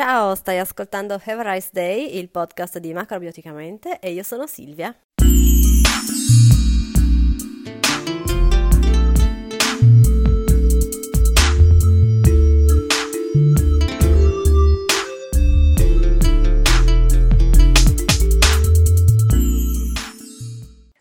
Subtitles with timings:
[0.00, 4.96] Ciao, stai ascoltando Have a Rice Day, il podcast di Macrobioticamente e io sono Silvia.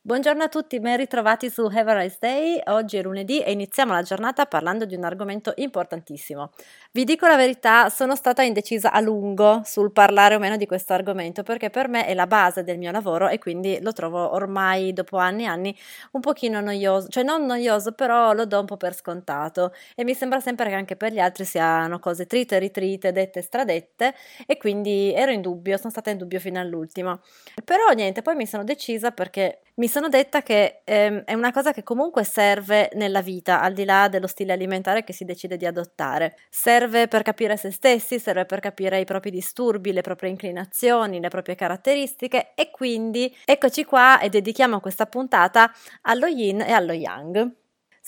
[0.09, 2.59] Buongiorno a tutti, ben ritrovati su Have a Nice Day.
[2.65, 6.49] Oggi è lunedì e iniziamo la giornata parlando di un argomento importantissimo.
[6.91, 10.93] Vi dico la verità, sono stata indecisa a lungo sul parlare o meno di questo
[10.93, 14.93] argomento perché per me è la base del mio lavoro e quindi lo trovo ormai
[14.93, 15.77] dopo anni e anni
[16.13, 20.15] un pochino noioso, cioè non noioso, però lo do un po' per scontato e mi
[20.15, 24.15] sembra sempre che anche per gli altri siano cose trite, ritrite, dette, stradette
[24.47, 27.19] e quindi ero in dubbio, sono stata in dubbio fino all'ultimo.
[27.63, 31.71] Però niente, poi mi sono decisa perché mi sono detta che ehm, è una cosa
[31.71, 35.65] che comunque serve nella vita, al di là dello stile alimentare che si decide di
[35.65, 36.35] adottare.
[36.49, 41.29] Serve per capire se stessi, serve per capire i propri disturbi, le proprie inclinazioni, le
[41.29, 47.49] proprie caratteristiche e quindi eccoci qua e dedichiamo questa puntata allo yin e allo yang.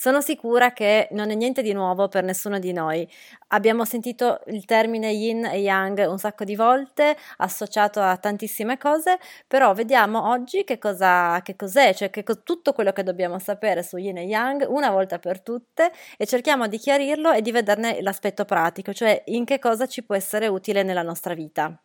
[0.02, 3.08] Sono sicura che non è niente di nuovo per nessuno di noi.
[3.50, 9.20] Abbiamo sentito il termine yin e yang un sacco di volte, associato a tantissime cose,
[9.46, 13.96] però vediamo oggi che, cosa, che cos'è, cioè che tutto quello che dobbiamo sapere su
[13.96, 18.44] yin e yang una volta per tutte e cerchiamo di chiarirlo e di vederne l'aspetto
[18.44, 21.80] pratico, cioè in che cosa ci può essere utile nella nostra vita.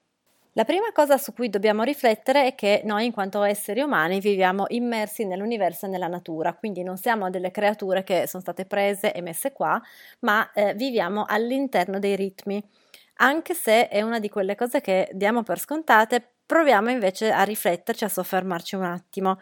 [0.58, 4.66] La prima cosa su cui dobbiamo riflettere è che noi in quanto esseri umani viviamo
[4.69, 9.22] immersi nell'universo e nella natura, quindi non siamo delle creature che sono state prese e
[9.22, 9.80] messe qua,
[10.22, 12.59] ma eh, viviamo all'interno dei ritmi.
[13.17, 18.05] Anche se è una di quelle cose che diamo per scontate, proviamo invece a rifletterci,
[18.05, 19.38] a soffermarci un attimo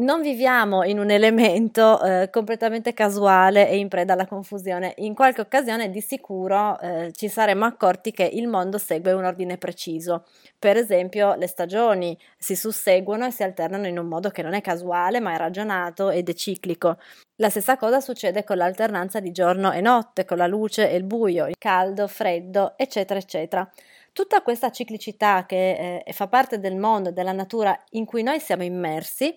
[0.00, 4.94] non viviamo in un elemento eh, completamente casuale e in preda alla confusione.
[4.98, 9.58] In qualche occasione di sicuro eh, ci saremmo accorti che il mondo segue un ordine
[9.58, 10.24] preciso.
[10.58, 14.60] Per esempio, le stagioni si susseguono e si alternano in un modo che non è
[14.60, 16.98] casuale, ma è ragionato ed è ciclico.
[17.36, 21.04] La stessa cosa succede con l'alternanza di giorno e notte, con la luce e il
[21.04, 23.70] buio, il caldo, freddo, eccetera, eccetera.
[24.12, 28.64] Tutta questa ciclicità che eh, fa parte del mondo, della natura in cui noi siamo
[28.64, 29.34] immersi,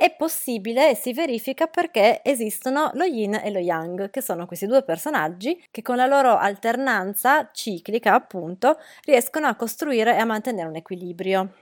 [0.00, 4.64] è possibile e si verifica perché esistono lo yin e lo yang, che sono questi
[4.64, 10.68] due personaggi che con la loro alternanza ciclica, appunto, riescono a costruire e a mantenere
[10.68, 11.52] un equilibrio.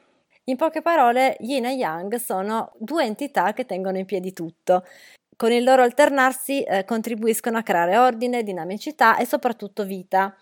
[0.44, 4.84] In poche parole, yin e yang sono due entità che tengono in piedi tutto.
[5.36, 10.32] Con il loro alternarsi eh, contribuiscono a creare ordine, dinamicità e soprattutto vita.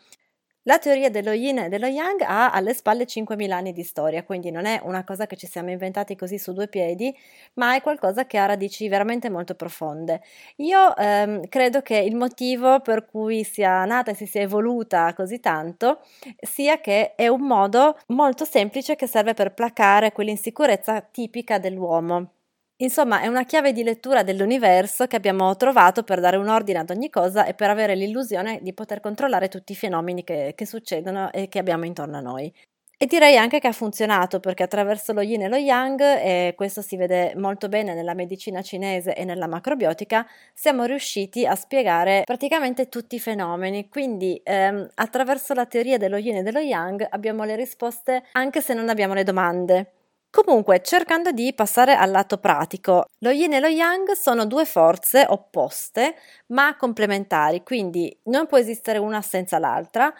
[0.69, 4.50] La teoria dello yin e dello yang ha alle spalle 5.000 anni di storia, quindi
[4.50, 7.16] non è una cosa che ci siamo inventati così su due piedi,
[7.54, 10.22] ma è qualcosa che ha radici veramente molto profonde.
[10.56, 15.38] Io ehm, credo che il motivo per cui sia nata e si sia evoluta così
[15.38, 16.00] tanto
[16.41, 22.35] sia che è un modo molto semplice che serve per placare quell'insicurezza tipica dell'uomo.
[22.78, 26.91] Insomma, è una chiave di lettura dell'universo che abbiamo trovato per dare un ordine ad
[26.91, 31.32] ogni cosa e per avere l'illusione di poter controllare tutti i fenomeni che, che succedono
[31.32, 32.53] e che abbiamo intorno a noi.
[32.98, 36.82] E direi anche che ha funzionato perché attraverso lo yin e lo yang, e questo
[36.82, 42.88] si vede molto bene nella medicina cinese e nella macrobiotica, siamo riusciti a spiegare praticamente
[42.88, 43.88] tutti i fenomeni.
[43.88, 48.75] Quindi ehm, attraverso la teoria dello yin e dello yang abbiamo le risposte anche se
[48.75, 49.96] non abbiamo le domande.
[50.44, 55.24] Comunque, cercando di passare al lato pratico, lo yin e lo yang sono due forze
[55.26, 56.14] opposte
[56.48, 60.12] ma complementari, quindi non può esistere una senza l'altra.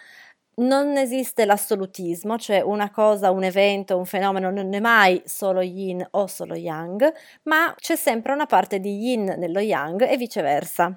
[0.59, 6.07] Non esiste l'assolutismo, cioè una cosa, un evento, un fenomeno non è mai solo yin
[6.13, 7.13] o solo yang,
[7.43, 10.95] ma c'è sempre una parte di yin nello yang e viceversa.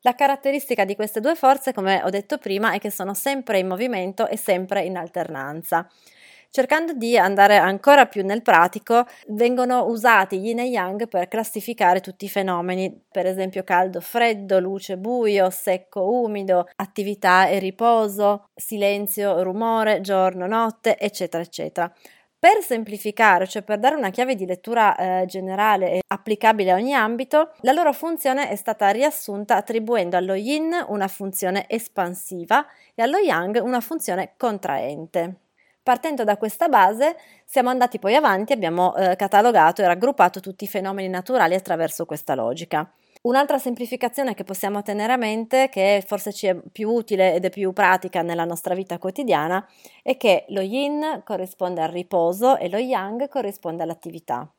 [0.00, 3.68] La caratteristica di queste due forze, come ho detto prima, è che sono sempre in
[3.68, 5.88] movimento e sempre in alternanza.
[6.50, 12.24] Cercando di andare ancora più nel pratico, vengono usati yin e yang per classificare tutti
[12.24, 20.00] i fenomeni, per esempio caldo, freddo, luce, buio, secco, umido, attività e riposo, silenzio, rumore,
[20.00, 21.92] giorno, notte, eccetera, eccetera.
[22.38, 26.94] Per semplificare, cioè per dare una chiave di lettura eh, generale e applicabile a ogni
[26.94, 32.64] ambito, la loro funzione è stata riassunta attribuendo allo yin una funzione espansiva
[32.94, 35.45] e allo yang una funzione contraente.
[35.86, 40.64] Partendo da questa base siamo andati poi avanti e abbiamo eh, catalogato e raggruppato tutti
[40.64, 42.90] i fenomeni naturali attraverso questa logica.
[43.22, 47.50] Un'altra semplificazione che possiamo tenere a mente, che forse ci è più utile ed è
[47.50, 49.64] più pratica nella nostra vita quotidiana,
[50.02, 54.55] è che lo yin corrisponde al riposo e lo yang corrisponde all'attività.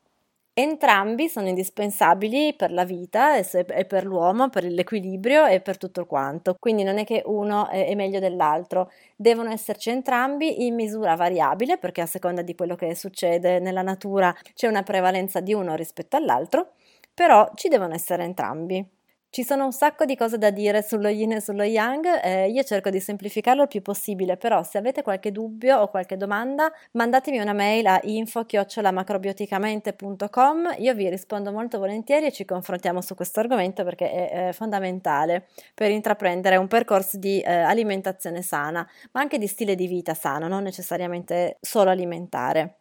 [0.60, 6.56] Entrambi sono indispensabili per la vita e per l'uomo, per l'equilibrio e per tutto quanto.
[6.58, 12.00] Quindi non è che uno è meglio dell'altro, devono esserci entrambi in misura variabile perché
[12.00, 16.72] a seconda di quello che succede nella natura c'è una prevalenza di uno rispetto all'altro,
[17.14, 18.84] però ci devono essere entrambi.
[19.30, 22.62] Ci sono un sacco di cose da dire sullo yin e sullo yang, eh, io
[22.62, 27.38] cerco di semplificarlo il più possibile, però se avete qualche dubbio o qualche domanda mandatemi
[27.38, 33.84] una mail a info-macrobioticamente.com, io vi rispondo molto volentieri e ci confrontiamo su questo argomento
[33.84, 39.46] perché è, è fondamentale per intraprendere un percorso di eh, alimentazione sana, ma anche di
[39.46, 42.77] stile di vita sano, non necessariamente solo alimentare.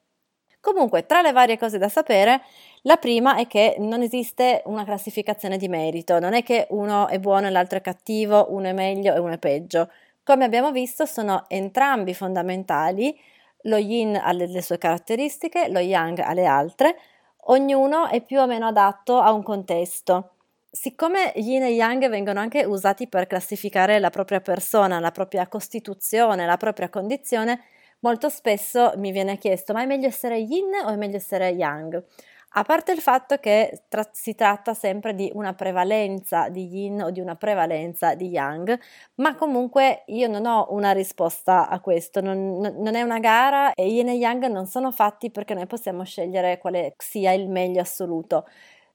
[0.67, 2.41] Comunque, tra le varie cose da sapere,
[2.81, 7.19] la prima è che non esiste una classificazione di merito, non è che uno è
[7.19, 9.89] buono e l'altro è cattivo, uno è meglio e uno è peggio.
[10.25, 13.17] Come abbiamo visto, sono entrambi fondamentali,
[13.61, 16.97] lo yin ha le sue caratteristiche, lo yang ha le altre,
[17.45, 20.31] ognuno è più o meno adatto a un contesto.
[20.69, 26.45] Siccome yin e yang vengono anche usati per classificare la propria persona, la propria costituzione,
[26.45, 27.61] la propria condizione,
[27.99, 32.03] molto spesso mi viene chiesto ma è meglio essere yin o è meglio essere yang?
[32.51, 37.11] A parte il fatto che tra- si tratta sempre di una prevalenza di yin o
[37.11, 38.79] di una prevalenza di yang,
[39.15, 43.87] ma comunque io non ho una risposta a questo, non, non è una gara e
[43.87, 48.45] yin e yang non sono fatti perché noi possiamo scegliere quale sia il meglio assoluto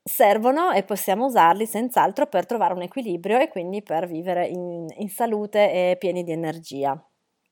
[0.02, 5.08] servono e possiamo usarli senz'altro per trovare un equilibrio e quindi per vivere in, in
[5.08, 7.00] salute e pieni di energia.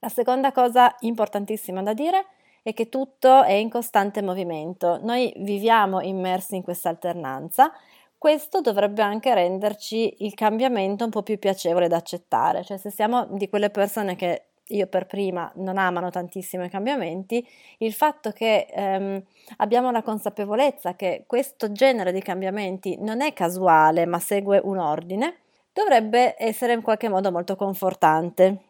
[0.03, 2.25] La seconda cosa importantissima da dire
[2.63, 4.99] è che tutto è in costante movimento.
[5.03, 7.71] Noi viviamo immersi in questa alternanza.
[8.17, 13.27] Questo dovrebbe anche renderci il cambiamento un po' più piacevole da accettare, cioè se siamo
[13.31, 17.47] di quelle persone che io per prima non amano tantissimo i cambiamenti,
[17.79, 19.23] il fatto che ehm,
[19.59, 25.41] abbiamo la consapevolezza che questo genere di cambiamenti non è casuale ma segue un ordine,
[25.73, 28.70] dovrebbe essere in qualche modo molto confortante.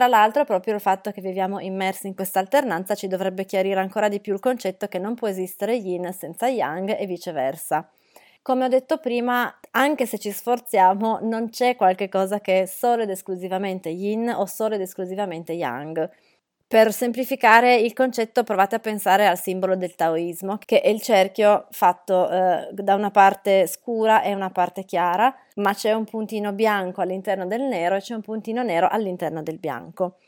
[0.00, 4.08] Tra l'altro, proprio il fatto che viviamo immersi in questa alternanza ci dovrebbe chiarire ancora
[4.08, 7.86] di più il concetto che non può esistere yin senza yang e viceversa.
[8.40, 13.02] Come ho detto prima, anche se ci sforziamo, non c'è qualche cosa che è solo
[13.02, 16.08] ed esclusivamente yin o solo ed esclusivamente yang.
[16.72, 21.66] Per semplificare il concetto provate a pensare al simbolo del taoismo, che è il cerchio
[21.70, 27.00] fatto eh, da una parte scura e una parte chiara, ma c'è un puntino bianco
[27.00, 30.18] all'interno del nero e c'è un puntino nero all'interno del bianco.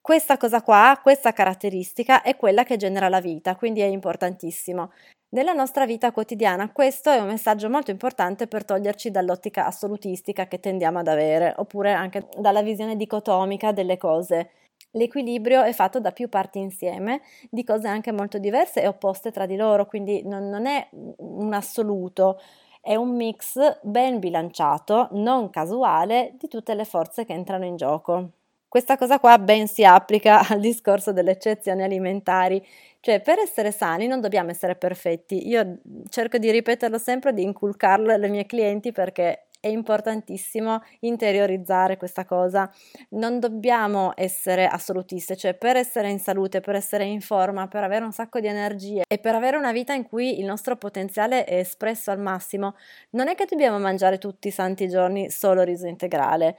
[0.00, 4.90] Questa cosa qua, questa caratteristica è quella che genera la vita, quindi è importantissimo.
[5.28, 10.58] Nella nostra vita quotidiana questo è un messaggio molto importante per toglierci dall'ottica assolutistica che
[10.58, 14.50] tendiamo ad avere, oppure anche dalla visione dicotomica delle cose.
[14.92, 19.46] L'equilibrio è fatto da più parti insieme, di cose anche molto diverse e opposte tra
[19.46, 22.40] di loro, quindi non, non è un assoluto,
[22.80, 28.30] è un mix ben bilanciato, non casuale, di tutte le forze che entrano in gioco.
[28.68, 32.64] Questa cosa qua ben si applica al discorso delle eccezioni alimentari,
[33.00, 35.46] cioè per essere sani non dobbiamo essere perfetti.
[35.48, 35.78] Io
[36.08, 42.68] cerco di ripeterlo sempre, di inculcarlo ai miei clienti perché è importantissimo interiorizzare questa cosa.
[43.10, 48.04] Non dobbiamo essere assolutiste, cioè per essere in salute, per essere in forma, per avere
[48.04, 51.58] un sacco di energie e per avere una vita in cui il nostro potenziale è
[51.58, 52.74] espresso al massimo,
[53.10, 56.58] non è che dobbiamo mangiare tutti i santi giorni solo riso integrale.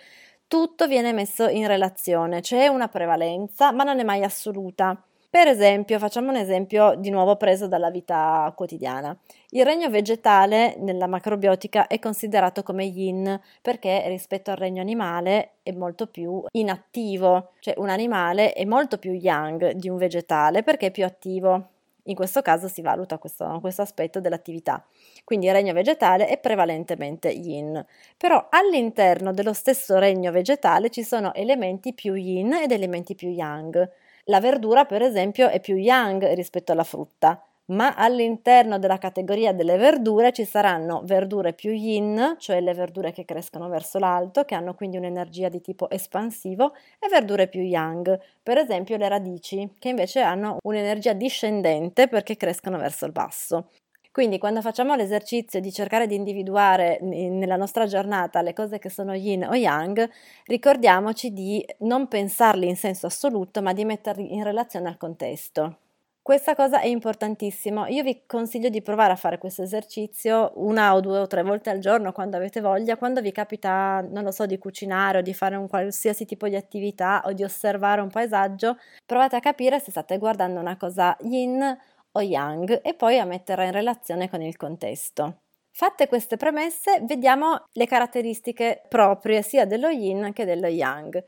[0.45, 4.95] Tutto viene messo in relazione, c'è una prevalenza, ma non è mai assoluta.
[5.31, 9.17] Per esempio, facciamo un esempio di nuovo preso dalla vita quotidiana.
[9.51, 15.71] Il regno vegetale nella macrobiotica è considerato come yin perché rispetto al regno animale è
[15.71, 20.91] molto più inattivo, cioè un animale è molto più yang di un vegetale perché è
[20.91, 21.67] più attivo.
[22.05, 24.85] In questo caso si valuta questo, questo, aspetto dell'attività.
[25.23, 27.81] Quindi il regno vegetale è prevalentemente yin,
[28.17, 33.89] però all'interno dello stesso regno vegetale ci sono elementi più yin ed elementi più yang.
[34.31, 39.77] La verdura, per esempio, è più yang rispetto alla frutta, ma all'interno della categoria delle
[39.77, 44.73] verdure ci saranno verdure più yin, cioè le verdure che crescono verso l'alto, che hanno
[44.73, 50.21] quindi un'energia di tipo espansivo, e verdure più yang, per esempio le radici, che invece
[50.21, 53.67] hanno un'energia discendente perché crescono verso il basso.
[54.11, 59.13] Quindi quando facciamo l'esercizio di cercare di individuare nella nostra giornata le cose che sono
[59.13, 60.09] yin o yang,
[60.47, 65.77] ricordiamoci di non pensarli in senso assoluto, ma di metterli in relazione al contesto.
[66.23, 67.87] Questa cosa è importantissima.
[67.87, 71.71] Io vi consiglio di provare a fare questo esercizio una o due o tre volte
[71.71, 75.33] al giorno quando avete voglia, quando vi capita, non lo so, di cucinare o di
[75.33, 79.89] fare un qualsiasi tipo di attività o di osservare un paesaggio, provate a capire se
[79.89, 81.75] state guardando una cosa yin
[82.13, 85.41] o yang e poi a metterla in relazione con il contesto.
[85.73, 91.23] Fatte queste premesse, vediamo le caratteristiche proprie sia dello yin che dello yang.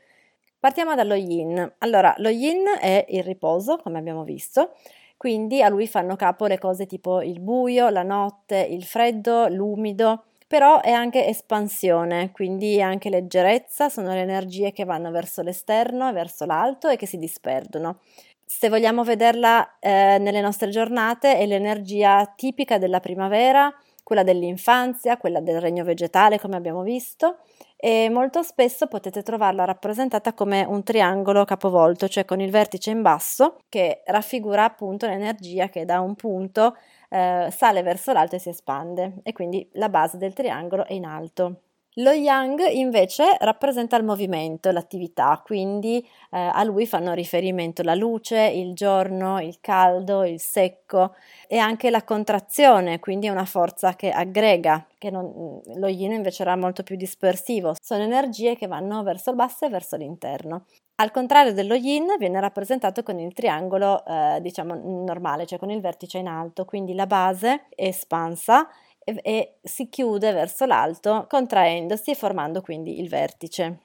[0.58, 1.74] Partiamo dallo yin.
[1.78, 4.74] Allora, lo yin è il riposo, come abbiamo visto,
[5.16, 10.24] quindi a lui fanno capo le cose tipo il buio, la notte, il freddo, l'umido,
[10.46, 16.12] però è anche espansione, quindi anche leggerezza, sono le energie che vanno verso l'esterno e
[16.12, 18.00] verso l'alto e che si disperdono
[18.46, 23.72] se vogliamo vederla eh, nelle nostre giornate, è l'energia tipica della primavera,
[24.02, 27.38] quella dell'infanzia, quella del regno vegetale, come abbiamo visto,
[27.76, 33.02] e molto spesso potete trovarla rappresentata come un triangolo capovolto, cioè con il vertice in
[33.02, 36.76] basso, che raffigura appunto l'energia che da un punto
[37.08, 41.06] eh, sale verso l'alto e si espande, e quindi la base del triangolo è in
[41.06, 41.60] alto.
[41.98, 48.46] Lo yang invece rappresenta il movimento, l'attività, quindi eh, a lui fanno riferimento la luce,
[48.46, 51.14] il giorno, il caldo, il secco
[51.46, 56.42] e anche la contrazione, quindi è una forza che aggrega, che non, lo yin invece
[56.42, 60.64] era molto più dispersivo, sono energie che vanno verso il basso e verso l'interno.
[60.96, 64.74] Al contrario dello yin viene rappresentato con il triangolo eh, diciamo
[65.04, 68.68] normale, cioè con il vertice in alto, quindi la base è espansa
[69.04, 73.78] e, e si chiude verso l'alto contraendosi e formando quindi il vertice.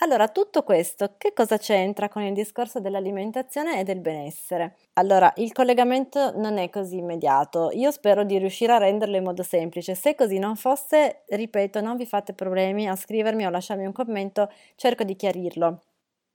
[0.00, 4.76] Allora, tutto questo che cosa c'entra con il discorso dell'alimentazione e del benessere?
[4.94, 7.70] Allora, il collegamento non è così immediato.
[7.72, 9.94] Io spero di riuscire a renderlo in modo semplice.
[9.94, 14.50] Se così non fosse, ripeto, non vi fate problemi a scrivermi o lasciarmi un commento,
[14.74, 15.80] cerco di chiarirlo.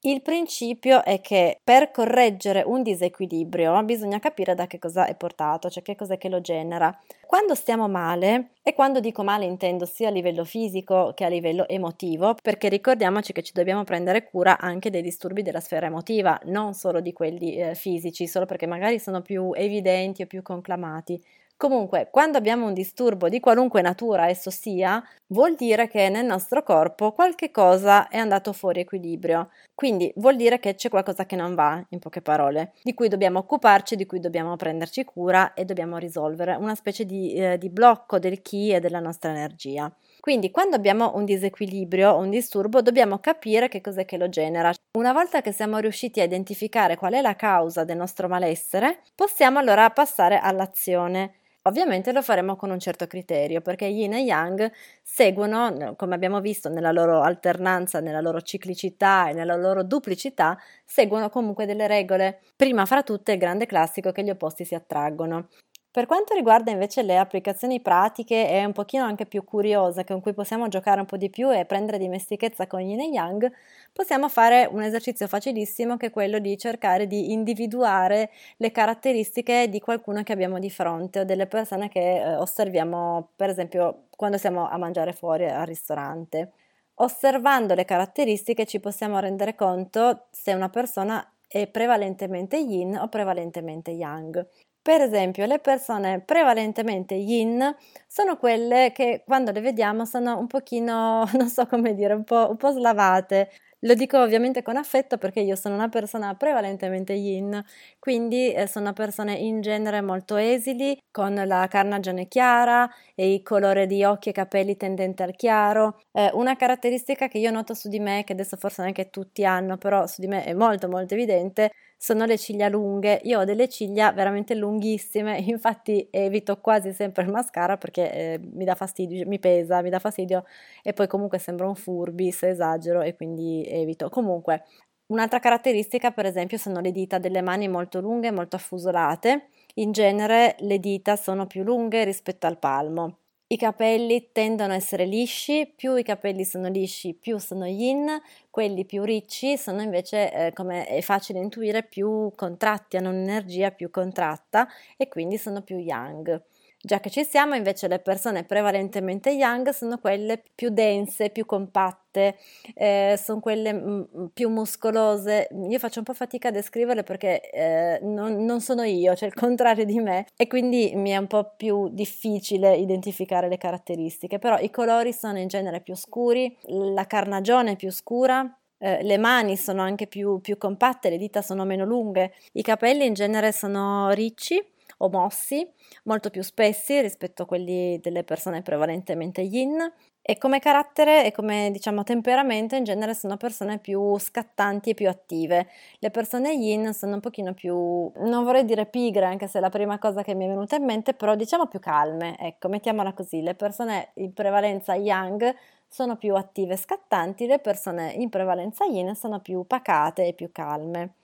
[0.04, 5.70] Il principio è che per correggere un disequilibrio bisogna capire da che cosa è portato,
[5.70, 6.92] cioè che cos'è che lo genera.
[7.28, 11.68] Quando stiamo male, e quando dico male intendo sia a livello fisico che a livello
[11.68, 16.74] emotivo, perché ricordiamoci che ci dobbiamo prendere cura anche dei disturbi della sfera emotiva, non
[16.74, 21.24] solo di quelli eh, fisici, solo perché magari sono più evidenti o più conclamati.
[21.62, 26.64] Comunque, quando abbiamo un disturbo di qualunque natura esso sia, vuol dire che nel nostro
[26.64, 29.52] corpo qualche cosa è andato fuori equilibrio.
[29.76, 33.38] Quindi vuol dire che c'è qualcosa che non va, in poche parole, di cui dobbiamo
[33.38, 38.18] occuparci, di cui dobbiamo prenderci cura e dobbiamo risolvere una specie di, eh, di blocco
[38.18, 39.96] del chi e della nostra energia.
[40.20, 44.74] Quindi quando abbiamo un disequilibrio o un disturbo dobbiamo capire che cos'è che lo genera.
[44.98, 49.60] Una volta che siamo riusciti a identificare qual è la causa del nostro malessere, possiamo
[49.60, 54.72] allora passare all'azione Ovviamente lo faremo con un certo criterio perché yin e yang
[55.04, 61.30] seguono, come abbiamo visto nella loro alternanza, nella loro ciclicità e nella loro duplicità, seguono
[61.30, 62.42] comunque delle regole.
[62.56, 65.50] Prima fra tutte il grande classico che gli opposti si attraggono.
[65.94, 70.34] Per quanto riguarda invece le applicazioni pratiche e un pochino anche più curiose con cui
[70.34, 73.52] possiamo giocare un po' di più e prendere dimestichezza con yin e yang,
[73.92, 79.82] possiamo fare un esercizio facilissimo che è quello di cercare di individuare le caratteristiche di
[79.82, 84.70] qualcuno che abbiamo di fronte o delle persone che eh, osserviamo per esempio quando siamo
[84.70, 86.54] a mangiare fuori al ristorante.
[86.96, 93.92] Osservando le caratteristiche ci possiamo rendere conto se una persona è prevalentemente yin o prevalentemente
[93.92, 94.48] yang.
[94.84, 97.76] Per esempio, le persone prevalentemente yin
[98.08, 102.48] sono quelle che quando le vediamo sono un pochino, non so come dire, un po',
[102.50, 103.52] un po slavate,
[103.84, 107.64] lo dico ovviamente con affetto perché io sono una persona prevalentemente yin,
[108.00, 113.86] quindi eh, sono persone in genere molto esili, con la carnagione chiara e il colore
[113.88, 116.00] di occhi e capelli tendente al chiaro.
[116.12, 119.78] Eh, una caratteristica che io noto su di me, che adesso forse neanche tutti hanno,
[119.78, 121.72] però su di me è molto molto evidente,
[122.04, 123.20] sono le ciglia lunghe.
[123.26, 128.66] Io ho delle ciglia veramente lunghissime, infatti evito quasi sempre il mascara perché eh, mi
[128.66, 130.44] dà fastidio, mi pesa, mi dà fastidio
[130.82, 134.10] e poi comunque sembra un furbi se esagero e quindi evito.
[134.10, 134.64] Comunque,
[135.08, 139.50] un'altra caratteristica, per esempio, sono le dita delle mani molto lunghe, molto affusolate.
[139.76, 143.21] In genere le dita sono più lunghe rispetto al palmo.
[143.52, 148.08] I capelli tendono a essere lisci, più i capelli sono lisci, più sono yin,
[148.50, 153.90] quelli più ricci sono invece, eh, come è facile intuire, più contratti, hanno un'energia più
[153.92, 154.68] contratta
[154.98, 156.42] e quindi sono più yang.
[156.84, 162.38] Già che ci siamo, invece, le persone prevalentemente young sono quelle più dense, più compatte,
[162.74, 165.48] eh, sono quelle m- mm, mm, più muscolose.
[165.70, 169.36] Io faccio un po' fatica a descriverle perché eh, non, non, sono io, cioè il
[169.36, 174.40] contrario di me, e quindi mi è un po' più difficile identificare le caratteristiche.
[174.40, 179.18] Però i colori sono in genere più scuri, la carnagione è più scura, eh, le
[179.20, 183.52] mani sono anche più, più, compatte, le dita sono meno lunghe, i capelli in genere
[183.52, 184.60] sono ricci
[185.04, 185.68] o mossi,
[186.04, 189.78] molto più spessi rispetto a quelli delle persone prevalentemente yin
[190.24, 195.10] e come carattere e come diciamo temperamento in genere sono persone più scattanti e più
[195.10, 195.68] attive.
[196.00, 197.76] Le persone yin sono un pochino più,
[198.16, 200.86] non vorrei dire pigre anche se è la prima cosa che mi è venuta in
[200.86, 203.42] mente, però diciamo più calme, ecco, mettiamola così.
[203.42, 205.54] Le persone in prevalenza yang
[205.88, 210.52] sono più attive e scattanti, le persone in prevalenza yin sono più pacate e più
[210.52, 211.16] calme.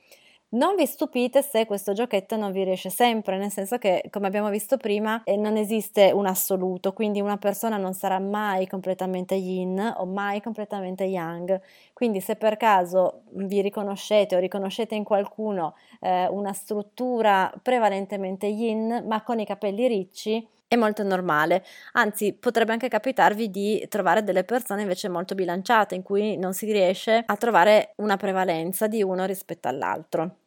[0.50, 4.50] Non vi stupite se questo giochetto non vi riesce sempre, nel senso che, come abbiamo
[4.50, 9.78] visto prima, eh, non esiste un assoluto, quindi una persona non sarà mai completamente yin
[9.98, 11.60] o mai completamente yang.
[11.92, 19.04] Quindi se per caso vi riconoscete o riconoscete in qualcuno eh, una struttura prevalentemente yin,
[19.06, 24.44] ma con i capelli ricci, è molto normale, anzi potrebbe anche capitarvi di trovare delle
[24.44, 29.26] persone invece molto bilanciate in cui non si riesce a trovare una prevalenza di uno
[29.26, 30.38] rispetto all'altro.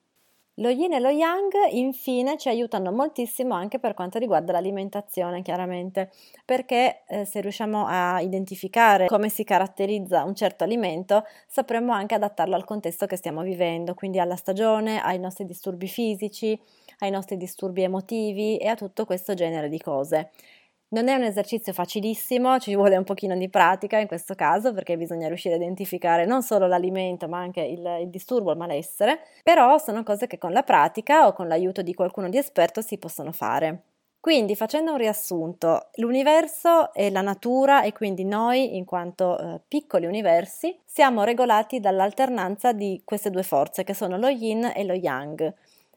[0.57, 6.11] Lo yin e lo yang infine ci aiutano moltissimo anche per quanto riguarda l'alimentazione, chiaramente,
[6.45, 12.57] perché eh, se riusciamo a identificare come si caratterizza un certo alimento, sapremo anche adattarlo
[12.57, 16.61] al contesto che stiamo vivendo, quindi alla stagione, ai nostri disturbi fisici,
[16.99, 20.31] ai nostri disturbi emotivi e a tutto questo genere di cose.
[20.93, 24.97] Non è un esercizio facilissimo, ci vuole un pochino di pratica in questo caso perché
[24.97, 29.79] bisogna riuscire a identificare non solo l'alimento ma anche il, il, disturbo, il malessere, però
[29.79, 33.31] sono cose che con la pratica o con l'aiuto di qualcuno di esperto si possono
[33.31, 33.83] fare.
[34.19, 40.07] Quindi facendo un riassunto, l'universo e la natura e quindi noi in quanto eh, piccoli
[40.07, 45.55] universi siamo regolati dall'alternanza di queste due forze che sono lo yin e lo yang.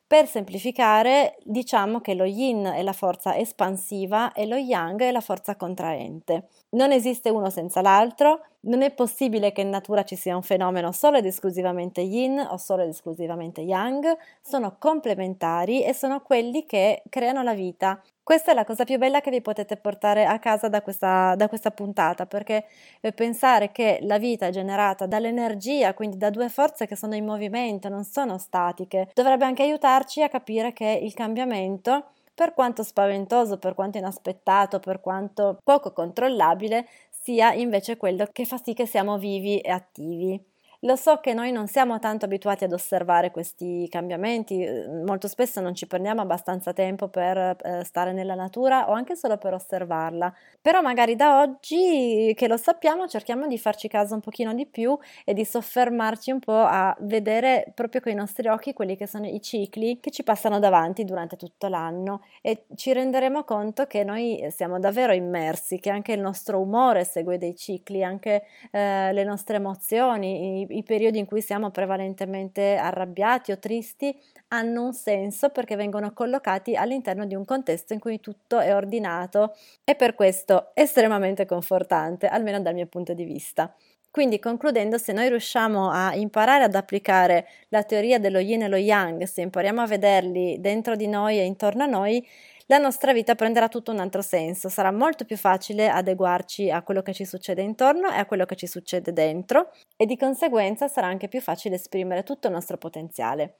[0.07, 5.21] Per semplificare, diciamo che lo yin è la forza espansiva e lo yang è la
[5.21, 6.47] forza contraente.
[6.73, 10.91] Non esiste uno senza l'altro, non è possibile che in natura ci sia un fenomeno
[10.91, 17.03] solo ed esclusivamente yin o solo ed esclusivamente yang, sono complementari e sono quelli che
[17.09, 18.01] creano la vita.
[18.23, 21.47] Questa è la cosa più bella che vi potete portare a casa da questa, da
[21.47, 22.65] questa puntata, perché
[23.13, 27.87] pensare che la vita è generata dall'energia, quindi da due forze che sono in movimento,
[27.87, 33.73] non sono statiche, dovrebbe anche aiutarci a capire che il cambiamento per quanto spaventoso, per
[33.75, 39.59] quanto inaspettato, per quanto poco controllabile, sia invece quello che fa sì che siamo vivi
[39.59, 40.52] e attivi.
[40.85, 45.61] Lo so che noi non siamo tanto abituati ad osservare questi cambiamenti, eh, molto spesso
[45.61, 50.33] non ci prendiamo abbastanza tempo per eh, stare nella natura o anche solo per osservarla,
[50.61, 54.97] però magari da oggi che lo sappiamo cerchiamo di farci caso un pochino di più
[55.23, 59.25] e di soffermarci un po' a vedere proprio con i nostri occhi quelli che sono
[59.25, 62.23] i cicli che ci passano davanti durante tutto l'anno.
[62.41, 67.37] E ci renderemo conto che noi siamo davvero immersi, che anche il nostro umore segue
[67.37, 73.59] dei cicli, anche eh, le nostre emozioni, i periodi in cui siamo prevalentemente arrabbiati o
[73.59, 74.15] tristi
[74.49, 79.53] hanno un senso perché vengono collocati all'interno di un contesto in cui tutto è ordinato
[79.83, 83.73] e per questo estremamente confortante, almeno dal mio punto di vista.
[84.13, 88.75] Quindi concludendo, se noi riusciamo a imparare ad applicare la teoria dello yin e lo
[88.75, 92.23] yang, se impariamo a vederli dentro di noi e intorno a noi,
[92.67, 97.01] la nostra vita prenderà tutto un altro senso, sarà molto più facile adeguarci a quello
[97.01, 101.07] che ci succede intorno e a quello che ci succede dentro e di conseguenza sarà
[101.07, 103.55] anche più facile esprimere tutto il nostro potenziale.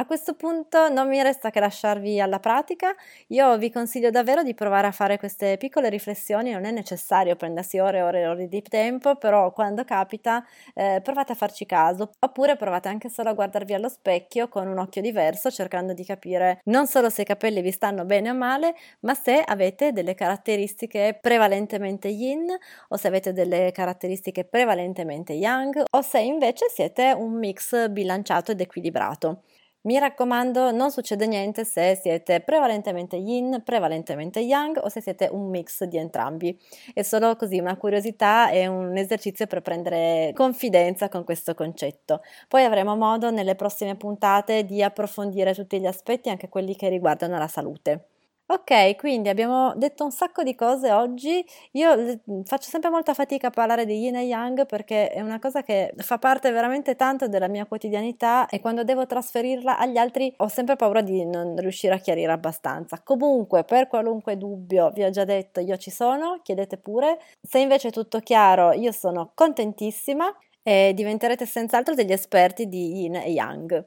[0.00, 2.94] A questo punto non mi resta che lasciarvi alla pratica,
[3.26, 7.78] io vi consiglio davvero di provare a fare queste piccole riflessioni, non è necessario prendersi
[7.78, 12.12] ore e ore e ore di tempo, però quando capita eh, provate a farci caso,
[12.18, 16.60] oppure provate anche solo a guardarvi allo specchio con un occhio diverso, cercando di capire
[16.64, 21.18] non solo se i capelli vi stanno bene o male, ma se avete delle caratteristiche
[21.20, 22.46] prevalentemente yin
[22.88, 28.62] o se avete delle caratteristiche prevalentemente yang o se invece siete un mix bilanciato ed
[28.62, 29.42] equilibrato.
[29.82, 35.48] Mi raccomando, non succede niente se siete prevalentemente yin, prevalentemente yang o se siete un
[35.48, 36.58] mix di entrambi.
[36.92, 42.20] È solo così una curiosità e un esercizio per prendere confidenza con questo concetto.
[42.46, 47.38] Poi avremo modo nelle prossime puntate di approfondire tutti gli aspetti, anche quelli che riguardano
[47.38, 48.09] la salute.
[48.52, 51.44] Ok, quindi abbiamo detto un sacco di cose oggi.
[51.72, 55.62] Io faccio sempre molta fatica a parlare di yin e yang perché è una cosa
[55.62, 60.48] che fa parte veramente tanto della mia quotidianità e quando devo trasferirla agli altri ho
[60.48, 63.00] sempre paura di non riuscire a chiarire abbastanza.
[63.04, 67.20] Comunque, per qualunque dubbio, vi ho già detto, io ci sono, chiedete pure.
[67.40, 70.26] Se invece è tutto chiaro, io sono contentissima
[70.64, 73.86] e diventerete senz'altro degli esperti di yin e yang.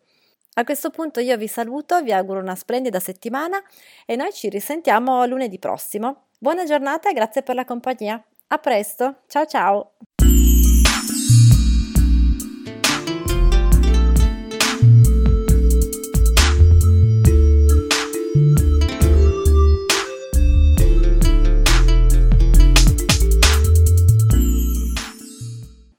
[0.56, 3.60] A questo punto io vi saluto, vi auguro una splendida settimana
[4.06, 6.28] e noi ci risentiamo lunedì prossimo.
[6.38, 8.24] Buona giornata e grazie per la compagnia.
[8.48, 9.94] A presto, ciao ciao!